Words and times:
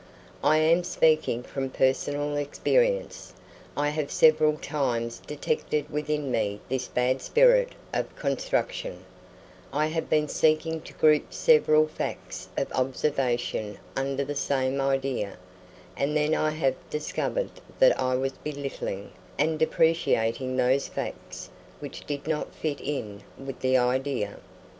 I 0.43 0.57
am 0.57 0.83
speaking 0.83 1.43
from 1.43 1.69
personal 1.69 2.35
experience. 2.35 3.33
I 3.77 3.89
have 3.89 4.09
several 4.09 4.57
times 4.57 5.19
detected 5.19 5.91
within 5.91 6.31
me 6.31 6.59
this 6.69 6.87
bad 6.87 7.21
spirit 7.21 7.73
of 7.93 8.15
construction, 8.15 9.05
I 9.71 9.85
have 9.85 10.09
been 10.09 10.27
seeking 10.27 10.81
to 10.81 10.93
group 10.93 11.31
several 11.31 11.85
facts 11.85 12.49
of 12.57 12.71
observation 12.71 13.77
under 13.95 14.23
the 14.25 14.33
same 14.33 14.81
idea, 14.81 15.37
and 15.95 16.17
then 16.17 16.33
I 16.33 16.49
have 16.49 16.73
discovered 16.89 17.51
that 17.77 17.99
I 17.99 18.15
was 18.15 18.31
belittling 18.31 19.11
and 19.37 19.59
depreciating 19.59 20.57
those 20.57 20.87
facts 20.87 21.51
which 21.79 22.07
did 22.07 22.27
not 22.27 22.55
fit 22.55 22.81
in 22.81 23.21
with 23.37 23.59
the 23.59 23.77
idea. 23.77 24.39